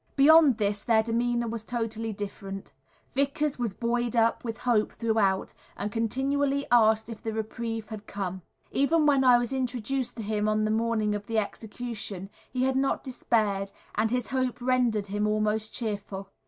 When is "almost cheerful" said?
15.27-16.31